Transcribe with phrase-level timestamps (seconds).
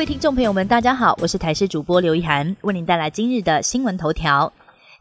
[0.00, 4.50] 各位听众朋友们，大家好，我是台视主播刘一涵，为您带来今日的新闻头条。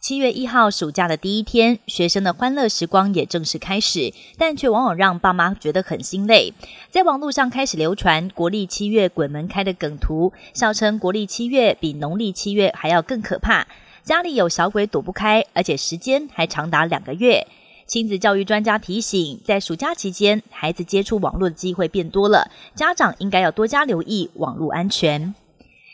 [0.01, 6.53] 七月一号，暑假的第一天，学生的欢乐时光也正式开始，但却往往让爸妈觉得很心累。
[6.89, 13.65] 在网络上开始流传国历七月鬼门开的梗图，笑称国历七月比农历七月还要更可怕，
[14.03, 17.47] 家里有小鬼躲不开，而且时间还长达两个月。
[17.89, 25.33] 亲子教育专家提醒，在暑假期间，孩子接触网络的机会变多了，家长应该要多加留意网络安全。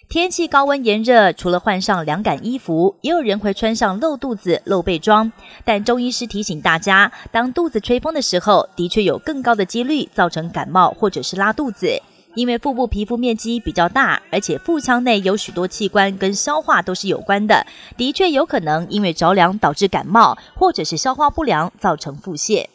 [0.10, 5.32] 天气高温炎热，除了换上凉感衣服，也有人会穿上露肚子、露背装。
[5.64, 12.02] 但中医师提醒大家，当肚子吹风的时候，的确有更高的几率造成感冒或者是拉肚子。
[12.36, 17.66] 因为腹部皮肤面积比较大，而且腹腔内有许多器官跟消化都是有关的，
[17.98, 22.68] 的确有可能因为着凉导致感冒，或者是消化不良造成腹泻。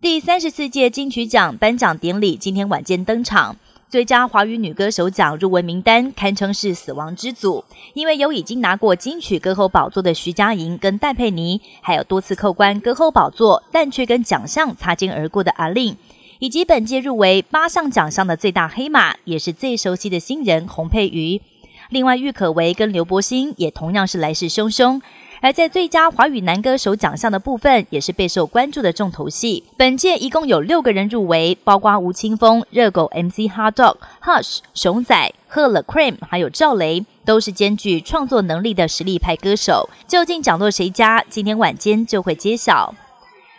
[0.00, 3.56] 第三十四届金曲奖颁奖典礼今天晚间登场。
[3.90, 15.96] 最佳华语女歌手奖入围名单堪称是死亡之组，因为有已经拿过金曲歌后宝座的徐佳莹跟戴佩妮，还有多次扣关歌后宝座但却跟奖项擦肩而过的阿令，
[16.44, 21.40] 以及本届入围八项奖项的最大黑马，也是最熟悉的新人洪佩瑜。
[21.88, 25.00] 另外，郁可唯跟刘柏辛也同样是来势汹汹。
[25.40, 29.64] 而在最佳华语男歌手奖项的部分，也是备受关注的重头戏。
[29.78, 39.88] 本届一共有六个人入围，包括吴青峰、热狗 MC Hot Dog、Hush、熊仔、贺了 Cream，还有赵雷，都是兼具创作能力的实力派歌手。
[40.06, 41.24] 究竟奖落谁家？
[41.30, 42.94] 今天晚间就会揭晓。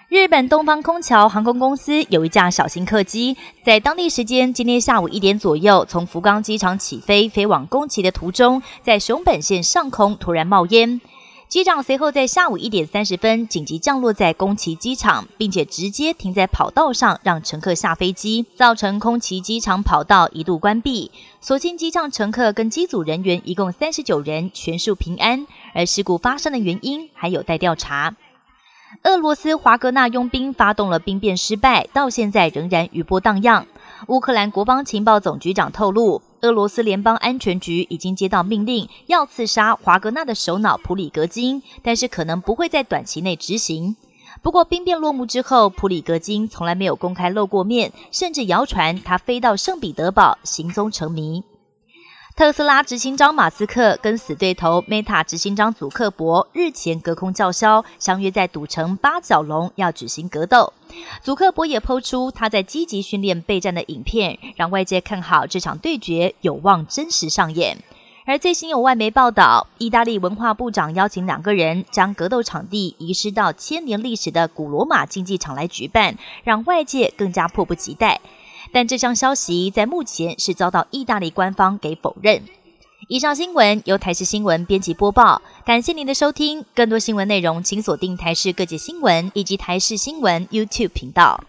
[0.08, 11.02] 日本东方空桥航空公司有一架小型客机，在当地时间今天下午一点左右，从福冈机场起飞，飞往宫崎的途中，在熊本县上空突然冒烟。
[11.48, 21.10] 机长随后在下午一点三十分紧急降落在宫崎机场，并且直接停在跑道上，让乘客下飞机，造成宫崎机场跑道一度关闭。
[21.42, 28.16] 所幸机上乘客跟机组人员一共三十九人全数平安，而事故发生的原因还有待调查。
[29.04, 33.68] 俄罗斯华格纳佣兵发动了兵变失败，到现在仍然余波荡漾。
[34.08, 43.96] 乌克兰国防情报总局长透露，俄罗斯联邦安全局已经接到命令，要刺杀华格纳的首脑普里格金，但是可能不会在短期内执行。
[44.42, 51.44] 不过，兵变落幕之后，普里格金从来没有公开露过面，甚至谣传他飞到圣彼得堡，行踪成谜。
[52.36, 60.74] 特斯拉执行长马斯克跟死对头 Meta 执行长祖克伯日前隔空叫嚣，相约在赌城八角笼要举行格斗。
[61.24, 67.78] 祖克伯也抛出他在积极训练备战的影片，让外界看好这场对决有望真实上演。
[68.26, 78.20] 而最新有外媒报道，意大利文化部长邀请两个人将格斗场地移师到千年历史的古罗马竞技场来举办，让外界更加迫不及待。
[78.76, 82.44] 但这项消息在目前是遭到意大利官方给否认。
[83.08, 86.66] 以上新闻由台视新闻编辑播报，感谢您的收听。
[86.76, 91.46] 更多新闻内容，请锁定台视各界新闻以及台视新闻 YouTube 频道。